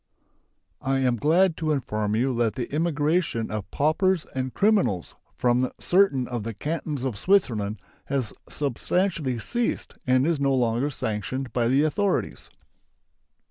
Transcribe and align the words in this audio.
I 0.81 0.97
am 1.01 1.17
glad 1.17 1.55
to 1.57 1.71
inform 1.71 2.15
you 2.15 2.33
that 2.37 2.55
the 2.55 2.73
immigration 2.73 3.51
of 3.51 3.69
paupers 3.69 4.25
and 4.33 4.51
criminals 4.51 5.13
from 5.37 5.71
certain 5.79 6.27
of 6.27 6.41
the 6.41 6.55
Cantons 6.55 7.03
of 7.03 7.19
Switzerland 7.19 7.79
has 8.05 8.33
substantially 8.49 9.37
ceased 9.37 9.93
and 10.07 10.25
is 10.25 10.39
no 10.39 10.55
longer 10.55 10.89
sanctioned 10.89 11.53
by 11.53 11.67
the 11.67 11.83
authorities. 11.83 12.49